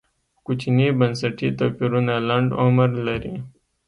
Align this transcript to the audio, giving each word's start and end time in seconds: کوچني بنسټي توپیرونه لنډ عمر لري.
کوچني 0.45 0.87
بنسټي 0.99 1.49
توپیرونه 1.59 2.13
لنډ 2.29 2.49
عمر 2.61 2.89
لري. 3.07 3.35